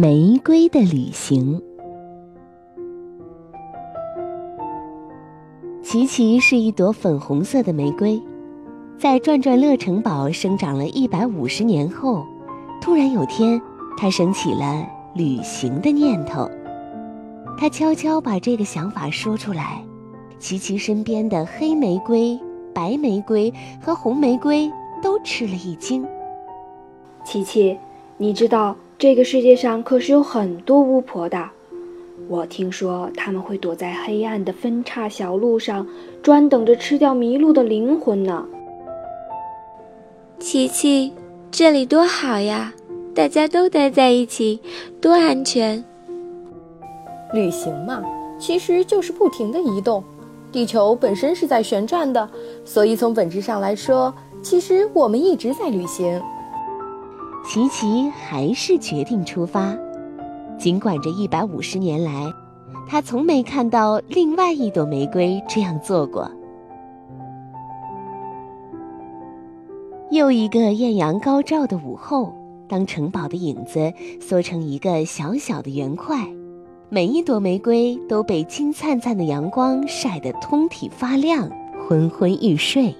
[0.00, 1.60] 玫瑰的旅行。
[5.82, 8.22] 琪琪是一朵粉红色的玫瑰，
[8.96, 12.24] 在转转乐城堡生长了一百五十年后，
[12.80, 13.60] 突然有天，
[13.96, 14.86] 它升起了
[15.16, 16.48] 旅行的念头。
[17.58, 19.82] 他悄悄把这个想法说出来，
[20.38, 22.38] 琪琪身边的黑玫瑰、
[22.72, 24.70] 白玫瑰和红玫瑰
[25.02, 26.06] 都吃了一惊。
[27.24, 27.76] 琪琪，
[28.16, 31.50] 你知道这个世界上可是有很多巫婆的。
[32.26, 35.86] 我听说他们会躲在黑暗的分岔小路上，
[36.20, 38.44] 专等着吃掉迷路的灵魂呢。
[40.40, 41.12] 琪琪，
[41.52, 42.74] 这里多好呀，
[43.14, 44.60] 大家都待在一起，
[45.00, 45.84] 多安全。
[47.32, 48.02] 旅行嘛，
[48.36, 50.02] 其实就是不停的移动。
[50.50, 52.28] 地球本身是在旋转的，
[52.64, 56.20] 所以从本质上来说，其实我们一直在旅行。
[57.48, 59.74] 琪琪还是决定出发。
[60.58, 62.30] 尽管这一百五十年来，
[62.86, 66.30] 他从没看到另外一朵玫瑰这样做过。
[70.10, 72.34] 又一个艳阳高照的午后，
[72.68, 76.28] 当城堡的影子缩成一个小小的圆块，
[76.90, 81.50] 每一朵玫瑰都被金灿灿的阳光晒得通体发亮，
[81.88, 82.94] 昏昏欲睡。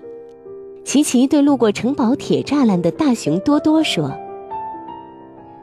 [0.87, 4.11] 琪琪对路过城堡铁栅栏的大熊多多说：“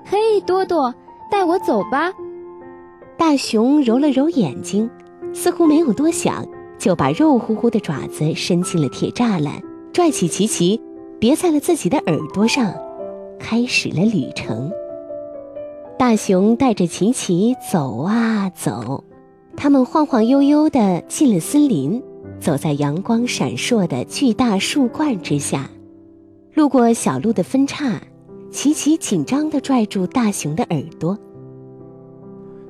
[0.05, 0.93] 嘿，多多。”
[1.27, 2.13] 带我走吧，
[3.17, 4.89] 大熊揉了揉眼睛，
[5.33, 6.45] 似乎没有多想，
[6.77, 9.59] 就把肉乎乎的爪子伸进了铁栅栏，
[9.91, 10.79] 拽起琪琪，
[11.19, 12.73] 别在了自己的耳朵上，
[13.39, 14.71] 开始了旅程。
[15.97, 19.03] 大熊带着琪琪走啊走，
[19.57, 22.01] 他们晃晃悠悠地进了森林，
[22.39, 25.69] 走在阳光闪烁的巨大树冠之下，
[26.53, 27.99] 路过小路的分岔。
[28.55, 31.15] 琪琪紧张地拽住大熊的耳朵。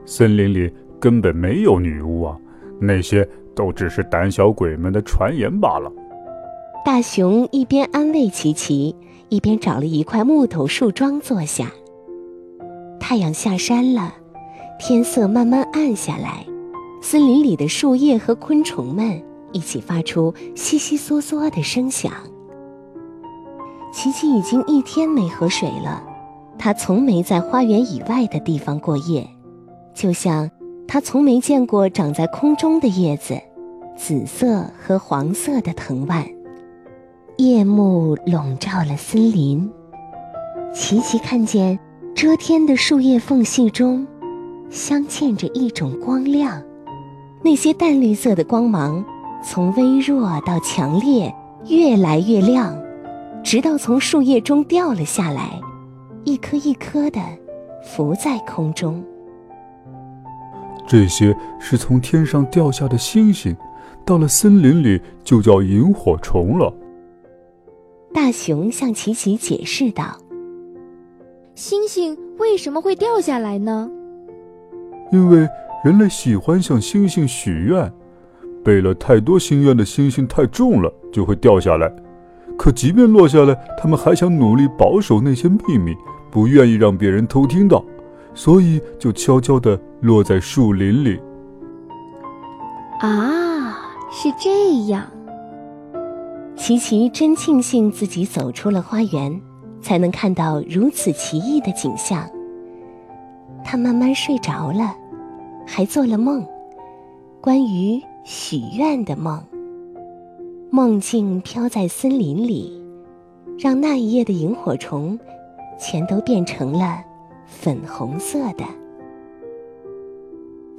[0.03, 2.35] 森林里根本没有女巫啊，
[2.81, 3.23] 那些
[3.53, 5.91] 都只是胆小鬼们的传言罢了。
[6.84, 8.95] 大熊一边安慰琪琪，
[9.29, 11.72] 一边找了一块木头树桩坐下。
[13.00, 14.16] 太阳下山了，
[14.79, 16.47] 天色慢慢暗下来，
[17.00, 22.12] 森林里的树叶和昆虫们一起发出悉悉嗦嗦的声响。
[23.95, 26.03] 琪琪已经一天没喝水了，
[26.59, 29.25] 他从没在花园以外的地方过夜，
[29.94, 30.51] 就像
[30.85, 33.39] 他从没见过长在空中的叶子，
[33.95, 36.28] 紫色和黄色的藤蔓。
[37.38, 39.72] 夜幕笼罩了森林，
[40.73, 41.79] 琪琪看见
[42.13, 44.06] 遮天的树叶缝隙中，
[44.69, 46.62] 镶嵌着一种光亮，
[47.41, 49.06] 那些淡绿色的光芒，
[49.41, 51.33] 从微弱到强烈，
[51.69, 52.77] 越来越亮。
[53.45, 55.61] 直到从树叶中掉了下来，
[56.23, 57.22] 一颗一颗的
[57.83, 59.03] 浮在空中。
[60.88, 63.56] 这些是从天上掉下的星星，
[64.03, 66.73] 到了森林里就叫萤火虫了。
[68.11, 70.17] 大熊向琪琪解释道
[71.53, 73.88] ：“星星为什么会掉下来呢？
[75.12, 75.47] 因为
[75.83, 77.94] 人类喜欢向星星许愿，
[78.63, 81.94] 背了太多心愿的星星太重了，就会掉下来。”
[82.58, 85.96] 可即便落下来，他们还想努力保守那些秘密，
[86.32, 87.84] 不愿意让别人偷听到，
[88.34, 91.20] 所以就悄悄地落在树林里。
[93.02, 93.78] 啊，
[94.10, 95.04] 是这样。
[96.56, 99.40] 琪琪真庆幸自己走出了花园，
[99.82, 102.28] 才能看到如此奇异的景象。
[103.64, 104.96] 他慢慢睡着了，
[105.68, 106.46] 还做了梦，
[107.42, 109.44] 关于许愿的梦。
[110.75, 112.69] 梦境飘在森林里，
[113.58, 115.18] 让那一夜的萤火虫
[115.80, 117.02] 全都变成了
[117.46, 118.66] 粉红色的。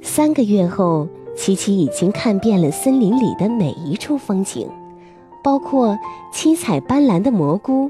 [0.03, 4.69] 三个月后，琪琪已经看遍了森林里的每一处风景，
[5.43, 5.97] 包括
[6.31, 7.89] 七彩斑斓的蘑菇、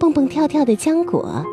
[0.00, 1.44] 蹦蹦跳跳的浆果、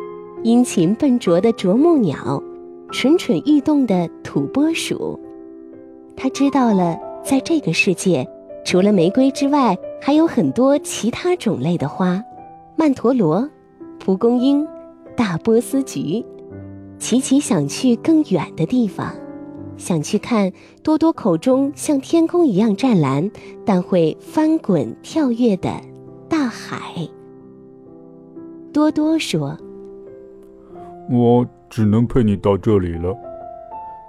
[0.42, 2.42] 殷勤笨拙的啄木鸟、
[2.90, 5.20] 蠢蠢欲动的土拨鼠。
[6.16, 8.26] 他知道了，在这个世界。
[8.62, 12.22] 除了玫瑰之外，还有很多其他种类的花，
[12.74, 13.48] 曼陀罗、
[13.98, 14.66] 蒲公英、
[15.14, 16.24] 大波斯菊。
[16.98, 19.12] 琪琪想去更远的地方，
[19.76, 20.52] 想去看
[20.82, 23.30] 多多口中像天空一样湛蓝，
[23.64, 25.70] 但会翻滚跳跃的
[26.28, 26.78] 大海。
[28.72, 29.56] 多多说
[31.10, 33.16] ：“我只能陪你到这里了。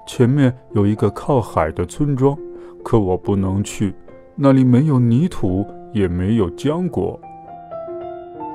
[0.07, 2.37] 前面有一个靠海的村庄，
[2.83, 3.93] 可我不能去。”
[4.35, 7.19] 那里没有泥土，也没有浆果。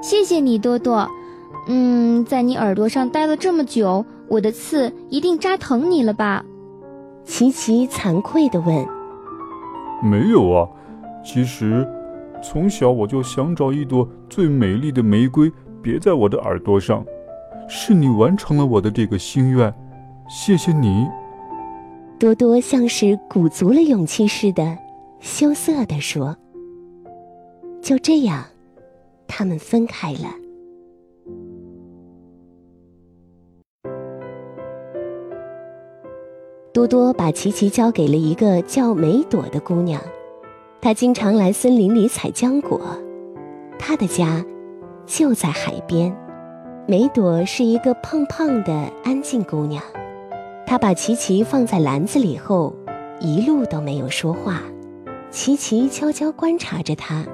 [0.03, 1.09] 谢谢你，多多。
[1.69, 6.45] 嗯，在你耳朵上待了这么久，我的刺一定扎疼你了吧？
[7.25, 8.87] 琪琪惭愧地问。
[10.03, 10.69] 没有啊，
[11.25, 11.85] 其实
[12.41, 15.51] 从小我就想找一朵最美丽的玫瑰
[15.83, 17.05] 别在我的耳朵上，
[17.67, 19.75] 是你完成了我的这个心愿，
[20.29, 21.09] 谢谢你。
[22.19, 24.79] 多多像是鼓足了勇气似的，
[25.19, 26.37] 羞涩地说。
[27.87, 28.45] 就这样，
[29.29, 30.35] 他们分开了。
[36.73, 40.03] 多多把琪琪交给了一个叫梅朵的姑娘，
[40.81, 42.81] 她经常来森林里采浆果。
[43.79, 44.45] 她的家
[45.07, 46.13] 就在海边。
[46.89, 48.73] 梅朵是一个胖胖的
[49.05, 49.81] 安静姑娘，
[50.67, 52.75] 她把琪琪放在篮子里后，
[53.21, 54.61] 一路都没有说话。
[55.31, 57.25] 琪琪悄悄观察着她，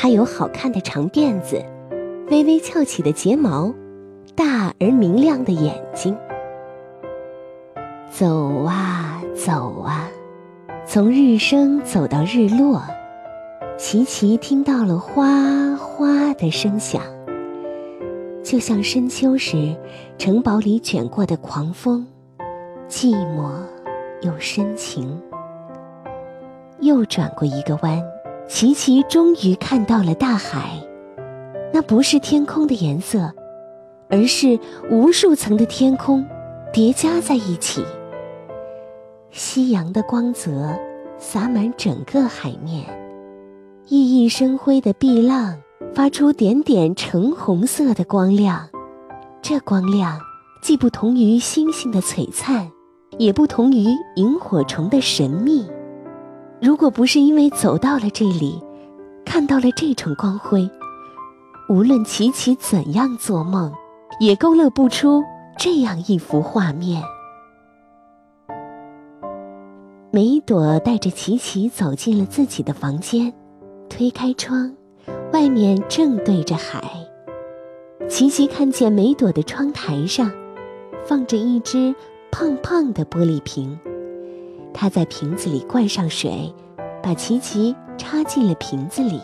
[0.00, 1.60] 她有好看的长辫子，
[2.30, 3.74] 微微翘起的睫毛，
[4.36, 6.16] 大而明亮的眼睛。
[8.08, 10.08] 走啊走啊，
[10.86, 12.80] 从日升走到日落，
[13.76, 17.02] 琪琪听到了哗哗的声响，
[18.44, 19.74] 就像深秋时
[20.16, 22.06] 城堡里卷过的狂风，
[22.88, 23.50] 寂寞
[24.22, 25.20] 又深情。
[26.78, 28.00] 又转过一个弯，
[28.48, 30.82] 琪琪终于看到了大海，
[31.70, 33.30] 那不是天空的颜色，
[34.08, 34.58] 而是
[34.90, 36.26] 无数层的天空
[36.72, 37.84] 叠加在一起。
[39.30, 40.74] 夕阳的光泽
[41.18, 42.86] 洒满整个海面，
[43.86, 45.58] 熠熠生辉的碧浪
[45.94, 48.66] 发出点点橙红色的光亮。
[49.42, 50.18] 这光亮
[50.62, 52.70] 既不同于星星的璀璨，
[53.18, 53.84] 也不同于
[54.16, 55.66] 萤火虫的神秘。
[56.60, 58.60] 如果不是因为走到了这里，
[59.24, 60.68] 看到了这种光辉，
[61.68, 63.72] 无论琪琪怎样做梦，
[64.18, 65.22] 也勾勒不出
[65.56, 67.02] 这样一幅画面。
[70.10, 73.32] 梅朵带着琪琪走进了自己的房间，
[73.88, 74.74] 推开窗，
[75.32, 76.82] 外面正对着海。
[78.08, 80.32] 琪琪看见梅朵的窗台上
[81.04, 81.94] 放着一只
[82.32, 83.78] 胖胖的玻璃瓶，
[84.80, 86.54] 他在瓶子里灌上水，
[87.02, 89.20] 把琪琪插进了瓶子里。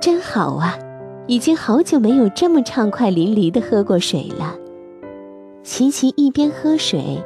[0.00, 0.78] 真好啊！
[1.26, 4.54] 已经好久没有这么畅快淋漓的喝过水了。
[5.64, 7.20] 琪琪一边喝水。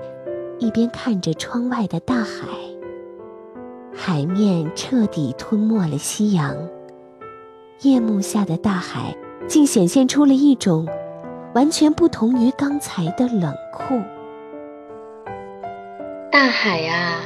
[0.59, 2.47] 一边看着窗外的大海，
[3.93, 6.57] 海面彻底吞没了夕阳，
[7.81, 9.13] 夜幕下的大海
[9.49, 10.87] 竟显现出了一种
[11.53, 14.01] 完全不同于刚才的冷酷。
[16.33, 17.21] 大海呀，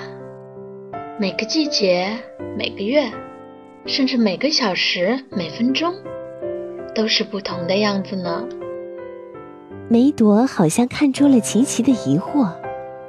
[1.17, 2.11] 每个季节、
[2.59, 3.09] 每个月，
[3.87, 5.95] 甚至每个小时、每分钟，
[6.93, 8.45] 都是不同的样子呢。
[9.89, 12.53] 梅朵好像看出了琪琪的疑惑。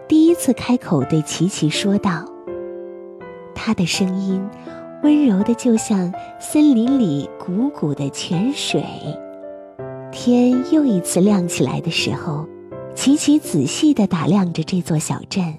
[0.07, 2.23] 第一次开口对琪琪说道
[3.55, 4.47] ：“他的声音
[5.01, 8.83] 温柔的，就像森林里汩汩的泉水。”
[10.13, 12.47] 天又一次亮起来的时候，
[12.93, 15.57] 琪琪仔细的打量着这座小镇。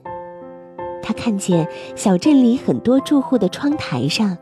[1.03, 4.37] 他看见小镇里很多住户的窗台上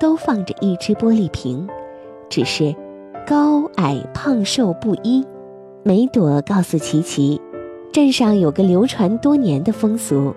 [0.00, 1.68] 都放着一只玻璃瓶，
[2.28, 2.74] 只是
[3.26, 5.24] 高矮胖瘦不一。
[5.84, 7.40] 梅朵告诉琪琪。
[7.92, 10.34] 镇上有个流传多年的风俗，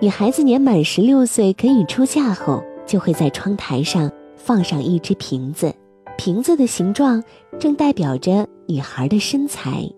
[0.00, 5.74] 女孩子年满十六岁可以出嫁后，就会在窗台上放上一只瓶子，
[6.16, 7.20] 瓶子的形状
[7.58, 9.90] 正代表着女孩的身材。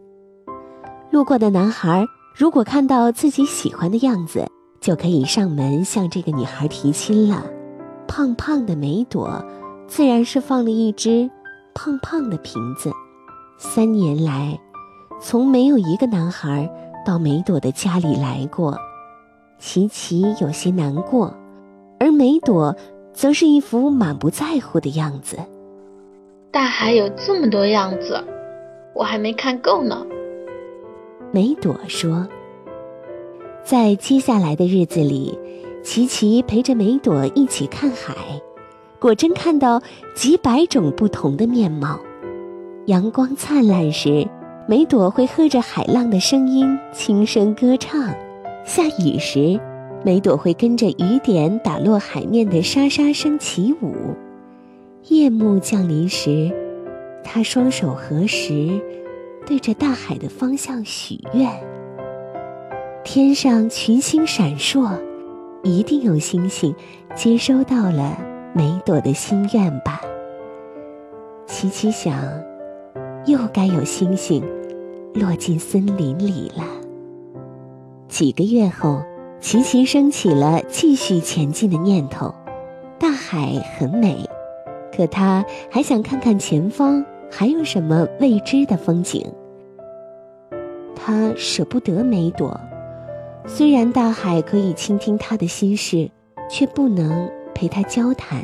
[1.11, 4.47] 路过的男孩如果看到自己喜欢的样子，
[4.87, 7.45] 就可以上门向这个女孩提亲了。
[8.07, 9.45] 胖胖的梅朵，
[9.88, 11.28] 自然是放了一只
[11.75, 12.93] 胖胖的瓶子。
[13.59, 14.57] 三年来，
[15.21, 16.73] 从没有一个男孩。
[17.05, 18.76] 到梅朵的家里来过，
[19.59, 21.33] 琪琪有些难过，
[22.00, 22.75] 而梅朵
[23.12, 25.37] 则是一副满不在乎的样子。
[26.52, 28.23] 大海有这么多样子，
[28.95, 30.05] 我还没看够呢。
[31.33, 32.26] 梅朵说
[33.67, 35.37] ：“在接下来的日子里，
[35.83, 38.15] 琪琪陪着梅朵一起看海，
[39.01, 39.83] 果真看到
[40.15, 41.99] 几百种不同的面貌。
[42.87, 44.25] 阳光灿烂时。”
[44.69, 48.13] 梅朵会和着海浪的声音轻声歌唱，
[48.65, 49.61] 下雨时，
[50.05, 53.95] 梅朵会跟着雨点打落海面的沙沙声起舞。
[55.05, 56.53] 夜幕降临时，
[57.23, 58.81] 她双手合十，
[59.47, 61.49] 对着大海的方向许愿。
[63.07, 64.91] 天上群星闪烁，
[65.63, 66.75] 一定有星星
[67.15, 68.19] 接收到了
[68.53, 70.01] 梅朵的心愿吧。
[71.47, 72.21] 琪琪想，
[73.25, 74.43] 又该有星星。
[75.15, 76.65] 落进森林里了。
[78.09, 79.01] 几个月后，
[79.39, 82.35] 琪琪升起了继续前进的念头。
[82.99, 84.29] 大海很美，
[84.95, 89.25] 可他还想看看前方还有什么未知的风景。
[90.97, 92.61] 他舍不得梅朵，
[93.49, 96.11] 虽然大海可以倾听他的心事，
[96.50, 98.43] 却不能陪他交谈。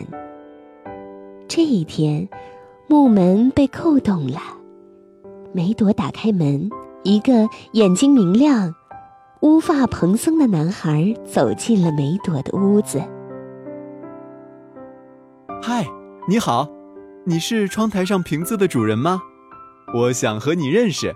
[1.48, 2.28] 这一天，
[2.86, 4.38] 木门被扣动了，
[5.52, 6.70] 梅朵打开门，
[7.02, 8.72] 一个眼睛明亮、
[9.40, 13.02] 乌发蓬松的男孩走进了梅朵的屋子。
[15.60, 15.84] 嗨，
[16.28, 16.68] 你好，
[17.24, 19.20] 你是窗台上瓶子的主人吗？
[19.94, 21.12] 我想和你认识。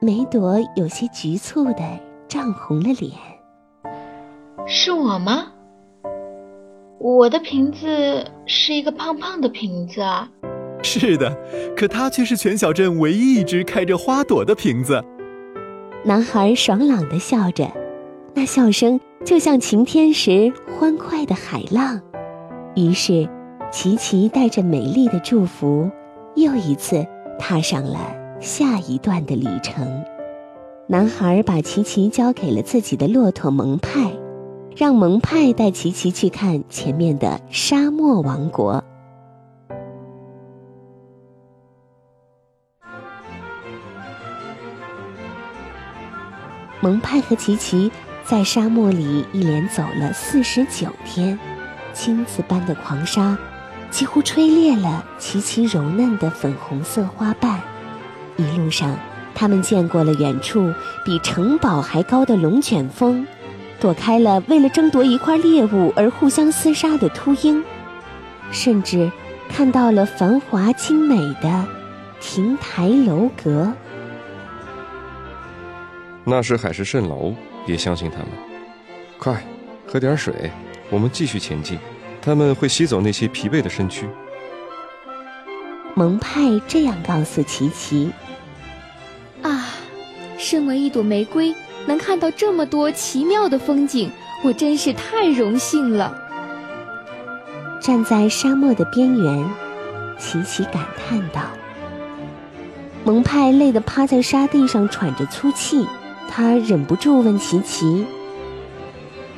[0.00, 3.10] 梅朵有些局促的涨红了脸。
[4.64, 5.48] 是我吗？
[7.00, 10.30] 我的瓶子是一个胖胖的瓶子啊。
[10.80, 11.36] 是的，
[11.76, 15.02] 可它却是全小镇唯一一只开着花朵的瓶子。
[16.04, 17.68] 男孩爽朗的笑着，
[18.32, 22.00] 那笑声就像晴天时欢快的海浪。
[22.76, 23.28] 于是，
[23.72, 25.90] 琪琪带着美丽的祝福，
[26.36, 27.04] 又一次
[27.40, 27.98] 踏上了。
[28.38, 29.84] 下一段的旅程，
[30.92, 34.10] 男孩把琪琪交给了自己的骆驼蒙派，
[34.74, 38.82] 让蒙派带琪琪去看前面的沙漠王国。
[46.80, 47.92] 蒙派和琪琪
[48.24, 51.38] 在沙漠里一连走了四十九天，
[51.92, 53.38] 金子般的狂沙
[53.92, 57.60] 几乎吹裂了琪琪柔嫩的粉红色花瓣。
[58.36, 58.96] 一路上，
[59.34, 60.72] 他们见过了远处
[61.04, 63.26] 比城堡还高的龙卷风，
[63.80, 67.64] 躲开了为了争夺一块猎物而互相厮杀的秃鹰，
[68.50, 69.10] 甚至
[69.48, 71.66] 看到了繁华精美的
[72.20, 73.72] 亭台楼阁。
[76.24, 77.34] 那是海市蜃楼，
[77.66, 78.28] 别相信他们。
[79.18, 79.42] 快，
[79.86, 80.50] 喝点水，
[80.90, 81.78] 我们继续前进。
[82.22, 84.06] 他们会吸走那些疲惫的身躯。
[85.94, 88.10] 蒙派这样告诉琪琪。
[90.40, 91.54] 身为一朵玫瑰，
[91.86, 94.10] 能看到这么多奇妙的风景，
[94.42, 96.16] 我真是太荣幸了。
[97.78, 99.44] 站在沙漠的边缘，
[100.18, 101.42] 琪琪感叹道
[103.04, 105.86] ：“蒙派累得趴在沙地上喘着粗气，
[106.26, 108.06] 他忍不住问琪琪：‘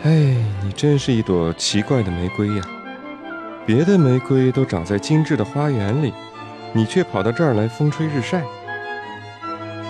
[0.05, 2.63] 哎，你真是一朵奇怪的玫瑰呀！
[3.67, 6.13] 别的玫瑰都长在精致的花园里，
[6.73, 8.43] 你却跑到这儿来风吹日晒。’”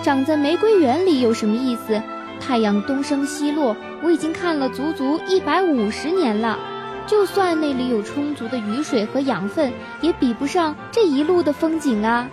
[0.03, 1.99] 长在玫瑰园里有什么意思？
[2.37, 6.59] 太阳东升西落，我已经看了足足一百五十年了。
[7.07, 12.27] 就算那里有充足的雨水和养分，也比不上这一路的风景啊！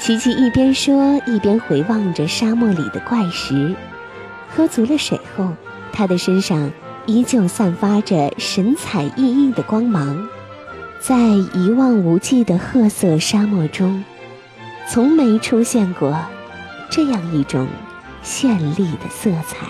[0.00, 3.76] 琪琪一边说，一边回望着沙漠里的怪石。
[4.48, 5.52] 喝足了水后，
[5.92, 6.70] 他的身上
[7.04, 10.26] 依旧散发着神采奕奕的光芒，
[10.98, 11.18] 在
[11.52, 14.02] 一望无际的褐色沙漠中。
[14.92, 16.18] 从没出现过
[16.90, 17.68] 这样一种
[18.24, 19.64] 绚丽的色彩。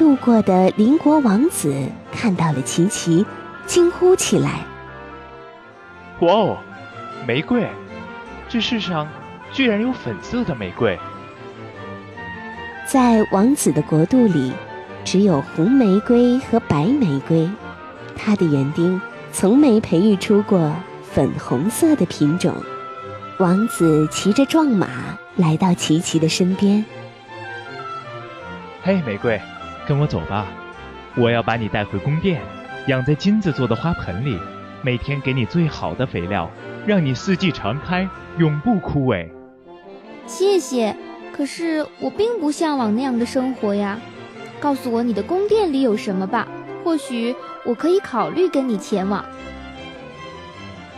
[0.00, 1.72] 路过的邻国王子
[2.10, 3.24] 看到了琪琪，
[3.64, 4.66] 惊呼起来
[6.22, 6.58] ：“哇哦，
[7.24, 7.64] 玫瑰！
[8.48, 9.06] 这世上
[9.52, 10.98] 居然有粉色的玫瑰！”
[12.84, 14.52] 在王子的国度里，
[15.04, 17.48] 只有红玫瑰和白玫瑰，
[18.16, 19.00] 他的园丁
[19.30, 20.74] 从没培育出过
[21.12, 22.52] 粉红色的品种。
[23.38, 24.88] 王子骑着壮马
[25.36, 26.82] 来到琪琪的身边。
[28.82, 29.38] 嘿，玫瑰，
[29.86, 30.46] 跟我走吧，
[31.14, 32.40] 我要把你带回宫殿，
[32.86, 34.38] 养在金子做的花盆里，
[34.80, 36.50] 每天给你最好的肥料，
[36.86, 39.28] 让你四季常开，永不枯萎。
[40.26, 40.96] 谢谢，
[41.30, 44.00] 可是我并不向往那样的生活呀。
[44.58, 46.48] 告诉我你的宫殿里有什么吧，
[46.82, 49.22] 或许我可以考虑跟你前往。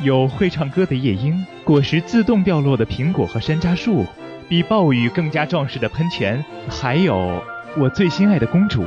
[0.01, 4.07] 有会唱歌的夜莺，果实自动掉落的苹果和山楂树，
[4.49, 7.43] 比暴雨更加壮实的喷泉，还有
[7.77, 8.85] 我最心爱的公主。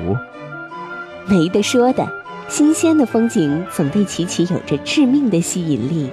[1.27, 2.07] 没得说的，
[2.47, 6.09] 新鲜的风景总对琪琪有着致命的吸引力。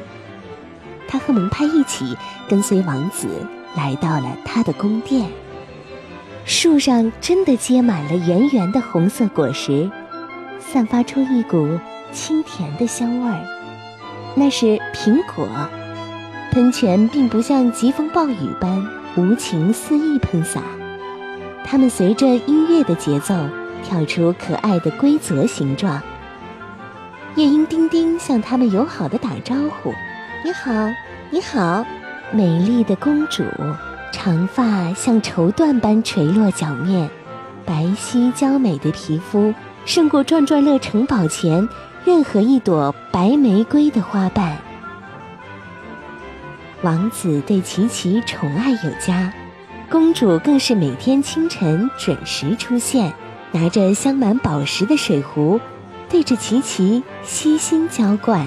[1.07, 2.17] 他和蒙派一起
[2.49, 3.29] 跟随王子
[3.77, 5.31] 来到了他的宫殿。
[6.45, 9.89] 树上真的结满了圆圆的红色果实，
[10.59, 11.79] 散发出一股
[12.11, 13.58] 清甜的香味儿。
[14.39, 15.49] 那是苹果，
[16.53, 20.63] 喷泉并不像疾风暴雨般无情肆意喷洒，
[21.65, 23.35] 它们随着音乐的节奏
[23.83, 26.01] 跳出可爱的规则形状。
[27.35, 29.93] 夜莺丁丁向他们友好的打招呼
[30.45, 30.73] ：“你好，
[31.31, 31.85] 你好。”
[32.31, 33.43] 美丽的公主，
[34.13, 37.11] 长发像绸缎般垂落脚面，
[37.67, 39.53] 白皙娇美的皮肤
[39.85, 41.69] 胜过转转乐城堡前
[42.05, 44.57] 任何一朵白玫瑰的花瓣。
[46.83, 49.33] 王子对琪琪宠爱有加，
[49.91, 53.13] 公主更是每天清晨准时出现，
[53.51, 55.61] 拿着镶满宝石的水壶，
[56.09, 58.47] 对着琪琪悉心浇灌。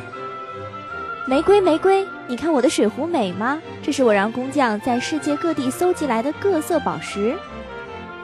[1.28, 3.62] 玫瑰，玫瑰，你看我的水壶美吗？
[3.84, 7.36] 这是我让工匠在世界各地搜集来的各色宝石。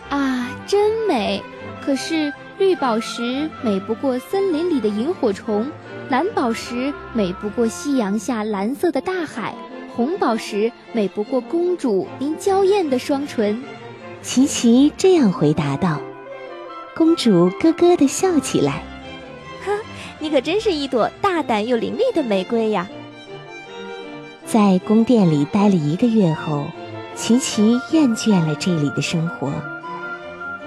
[0.10, 1.42] 啊，真美！
[1.86, 5.72] 可是绿宝石美不过森林里的萤火虫，
[6.10, 9.54] 蓝宝石美不过夕阳下蓝色的大海。
[9.96, 13.64] 红宝石美不过公主您娇艳的双唇，
[14.24, 16.02] 琪琪这样回答道。
[16.96, 18.84] 公主咯咯地笑起来，
[19.64, 19.72] 呵，
[20.18, 22.88] 你可真是一朵大胆又伶俐的玫瑰呀！
[24.46, 26.66] 在宫殿里待了一个月后，
[27.14, 29.52] 琪琪厌倦了这里的生活。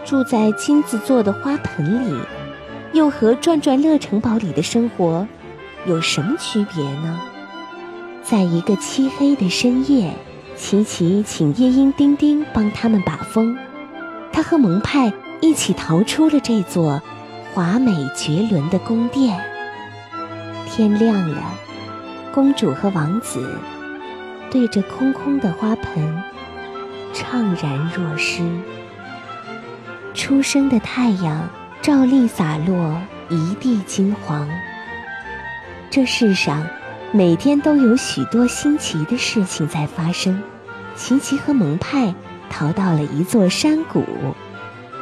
[0.04, 2.20] 住在金子做的花盆里，
[2.92, 5.26] 又和转转乐城堡里的生活
[5.86, 7.20] 有什么区别呢？
[8.22, 10.12] 在一个漆黑的深夜，
[10.56, 13.56] 琪琪请夜莺丁丁帮他们把风。
[14.32, 17.02] 他和蒙派一起逃出了这座
[17.52, 19.40] 华美绝伦的宫殿。
[20.66, 21.42] 天亮了，
[22.32, 23.58] 公主和王子
[24.50, 26.22] 对着空空的花盆
[27.12, 28.42] 怅然若失。
[30.14, 31.48] 初升的太阳
[31.82, 34.48] 照例洒落一地金黄。
[35.90, 36.66] 这世上。
[37.12, 40.40] 每天都有许多新奇的事情在发生。
[40.94, 42.14] 琪琪和蒙派
[42.48, 44.04] 逃到了一座山谷，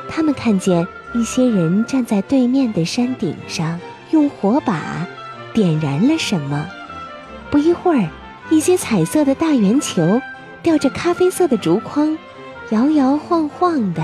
[0.09, 3.79] 他们看见一些人站在对面的山顶上，
[4.11, 5.07] 用火把
[5.53, 6.67] 点燃了什么。
[7.51, 8.09] 不一会儿，
[8.49, 10.23] 一些彩色的大圆球，
[10.63, 12.17] 吊着咖啡色的竹筐，
[12.71, 14.03] 摇摇晃晃地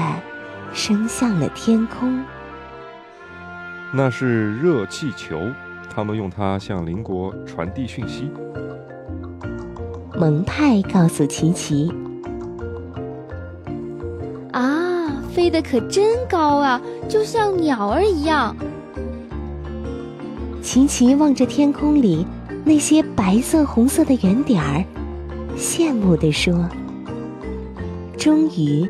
[0.74, 2.22] 升向了天空。
[3.94, 5.40] 那是热气球。
[5.96, 8.28] 他们用它向邻国传递讯息。
[10.18, 11.88] 蒙派告诉琪琪
[14.50, 18.56] ：“啊，飞得可真高啊，就像鸟儿一样。”
[20.60, 22.26] 琪琪望着天空里
[22.64, 24.84] 那些白色、红色的圆点儿，
[25.56, 26.68] 羡慕地说
[28.18, 28.84] ：“终于，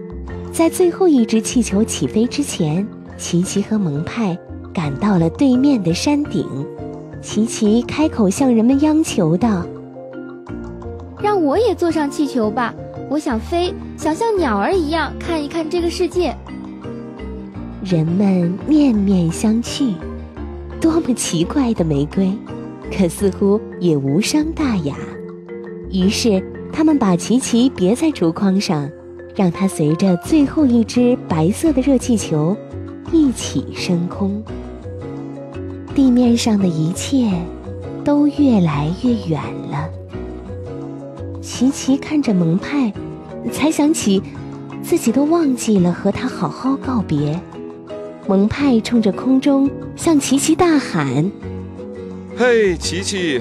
[0.55, 2.87] 在最后一只气球起飞之前，
[3.19, 4.39] 琪琪和蒙派
[4.73, 6.47] 赶到了对面的山顶。”
[7.21, 9.67] 琪琪开口向人们央求道
[11.21, 12.73] ：“让我也坐上气球吧，
[13.11, 16.33] 我想飞，想像鸟儿一样看一看这个世界。”
[17.85, 19.95] 人们面面相觑，
[20.81, 22.33] 多么奇怪的玫瑰，
[22.97, 24.95] 可似乎也无伤大雅。
[25.91, 26.41] 于是
[26.73, 28.89] 他们把琪琪别在竹筐上，
[29.35, 32.57] 让它随着最后一只白色的热气球
[33.13, 34.43] 一起升空。
[35.95, 37.31] 地面上的一切
[38.05, 39.89] 都越来越远了。
[41.41, 42.93] 琪琪看着蒙派，
[43.53, 44.23] 才想起
[44.83, 47.39] 自己都忘记了和他好好告别。
[48.27, 51.31] 蒙派冲着空中向琪琪大喊
[52.37, 53.41] ：“嘿，琪琪，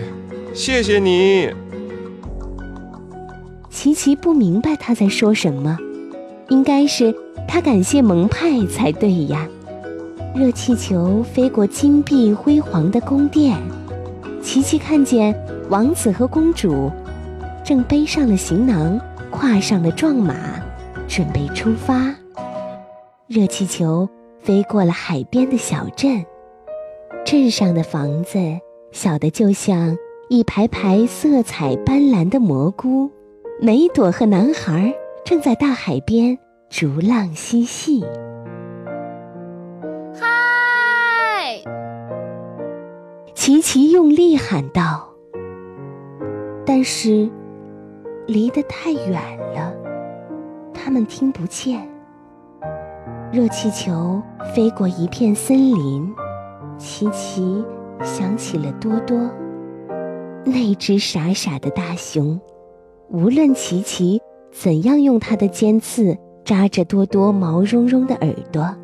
[0.53, 1.49] 谢谢你！”
[3.83, 5.77] 琪琪不明白他在说什么，
[6.47, 7.13] 应该是
[7.45, 9.45] 他感谢蒙派才对呀。
[10.33, 13.57] 热气球飞过金碧辉煌的宫殿，
[14.41, 15.37] 琪琪看见
[15.69, 16.89] 王子和公主
[17.61, 18.97] 正背上了行囊，
[19.29, 20.33] 跨上了壮马，
[21.05, 22.15] 准备出发。
[23.27, 24.07] 热气球
[24.39, 26.25] 飞过了海边的小镇，
[27.25, 28.39] 镇上的房子
[28.93, 29.97] 小得就像
[30.29, 33.11] 一排排色彩斑斓的蘑菇。
[33.61, 36.37] 梅朵和男孩正在大海边
[36.69, 38.03] 逐浪嬉戏。
[40.13, 41.61] 嗨
[43.33, 45.07] 琪琪用力喊道
[46.65, 47.29] ：“但是，
[48.27, 49.73] 离得太远了，
[50.73, 51.87] 他们听不见。”
[53.31, 54.21] 热气球
[54.53, 56.13] 飞过一片森林，
[56.77, 57.63] 琪琪
[58.03, 59.17] 想起了多多，
[60.43, 62.39] 那只傻傻的大熊。
[63.13, 64.19] 无论琪琪
[64.51, 68.75] 怎样用它的尖刺扎着多多毛茸茸的耳朵，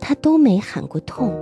[0.00, 1.32] 它都没喊过痛。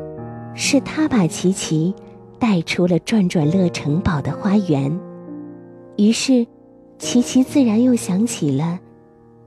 [0.55, 1.94] 是他把琪琪。
[2.38, 4.98] 带出了转转乐城堡的花园，
[5.96, 6.44] 于是，
[6.98, 8.81] 琪琪自然又想起了，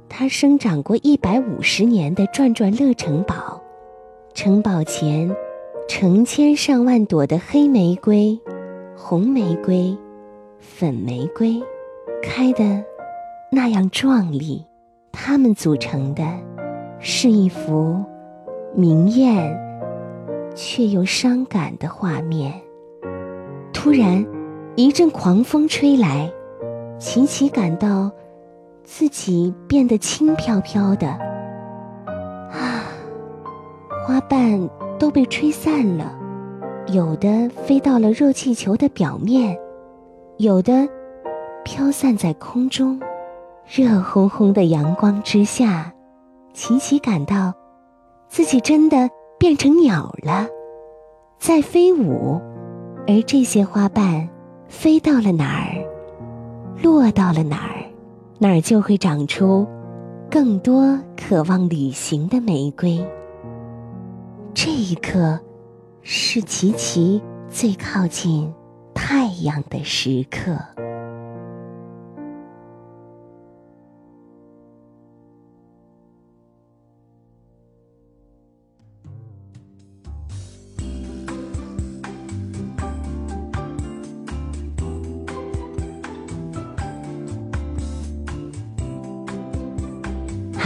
[0.07, 3.61] 它生长过一百五十年的转转乐城堡。
[4.33, 5.29] 城堡前，
[5.89, 8.39] 成千上万朵的黑玫瑰、
[8.95, 9.93] 红玫瑰、
[10.61, 11.61] 粉玫瑰，
[12.25, 12.83] 开的
[13.51, 14.65] 那样壮丽，
[15.11, 16.23] 它们组成的，
[16.99, 18.03] 是一幅
[18.73, 19.55] 明艳
[20.55, 22.51] 却又伤感的画面。
[23.71, 24.25] 突然，
[24.75, 26.29] 一阵狂风吹来，
[26.97, 28.11] 琪琪感到
[28.83, 31.07] 自己变得轻飘飘的。
[31.07, 32.83] 啊，
[34.05, 36.17] 花瓣都被吹散了，
[36.87, 39.55] 有的飞到了热气球的表面，
[40.37, 40.87] 有的
[41.65, 42.97] 飘散在空中。
[43.67, 45.91] 热烘烘的阳光之下，
[46.53, 47.51] 琪琪感到
[48.29, 50.47] 自己真的变成鸟了，
[51.39, 52.39] 在飞舞。
[53.07, 54.29] 而这些花瓣
[54.67, 55.83] 飞到了哪儿，
[56.81, 57.83] 落到了哪儿，
[58.37, 59.67] 哪儿就会长出
[60.29, 63.03] 更多渴望旅行的玫瑰。
[64.53, 65.39] 这一刻，
[66.03, 68.51] 是琪琪最靠近
[68.93, 70.57] 太阳的时刻。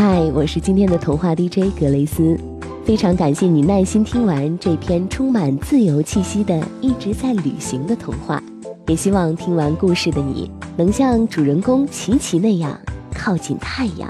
[0.01, 2.39] 嗨，我是今天的童话 DJ 格雷斯，
[2.85, 8.41] 非常感谢你耐心听完这篇充满自由气息的一直在旅行的童话，
[8.87, 12.79] 也希望听完故事的你能像主人公琪琪那样
[13.13, 14.09] 靠近太阳。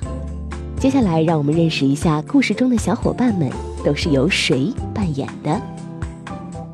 [0.80, 3.49] 接下来，让我们认识一下故事中的小伙伴们
[3.84, 5.60] 都是由谁扮演的。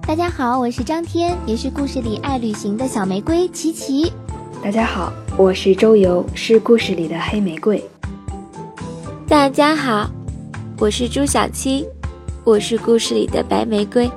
[0.05, 4.11] 大家好，我是张天，也是故事里爱旅行的小玫瑰琪琪。
[4.61, 7.81] 大家好，我是周游，是故事里的黑玫瑰。
[9.35, 10.09] 大家好，
[10.79, 11.85] 我是朱小七，
[12.45, 14.09] 我是故事里的白玫瑰。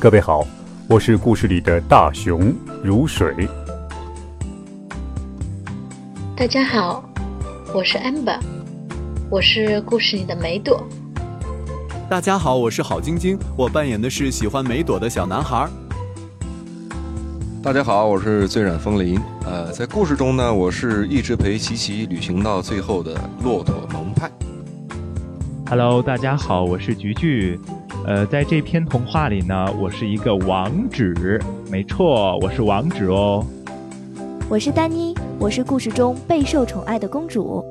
[0.00, 0.46] 各位好，
[0.88, 3.46] 我是故事里的大熊如水。
[6.34, 7.04] 大家好，
[7.74, 8.38] 我是 amber，
[9.28, 10.82] 我是故事里的梅朵。
[12.08, 15.68] 大家好，我是郝晶晶，我扮演的是喜欢梅朵的小男孩。
[17.62, 19.20] 大家好，我是醉染风铃。
[19.50, 24.30] 呃，在故事中呢，我是一直陪琪琪旅行到最后的骆驼蒙派。
[25.70, 27.58] Hello，大家好，我是菊菊。
[28.04, 33.42] 呃，在这篇童话里呢，我是一个王子，没错，我是王子哦。
[34.50, 37.64] 我是丹妮，我是故事中备受宠爱的公主。